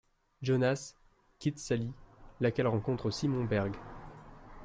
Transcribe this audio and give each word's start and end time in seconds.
Jonas 0.41 0.95
quitte 1.37 1.59
Sally, 1.59 1.93
laquelle 2.39 2.65
rencontre 2.65 3.11
Simon 3.11 3.43
Berg... 3.43 3.75